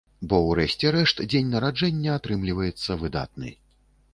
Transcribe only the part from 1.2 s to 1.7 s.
дзень